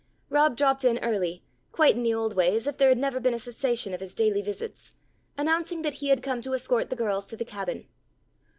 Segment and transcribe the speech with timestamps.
[0.31, 3.35] Rob dropped in early, quite in the old way as if there had never been
[3.35, 4.95] a cessation of his daily visits,
[5.37, 7.87] announcing that he had come to escort the girls to the Cabin.